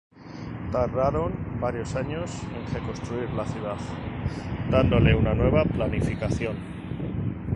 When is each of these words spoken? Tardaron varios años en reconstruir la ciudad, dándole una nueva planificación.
Tardaron 0.71 1.59
varios 1.61 1.95
años 1.95 2.31
en 2.55 2.73
reconstruir 2.73 3.29
la 3.33 3.45
ciudad, 3.45 3.77
dándole 4.71 5.13
una 5.13 5.35
nueva 5.35 5.63
planificación. 5.63 6.55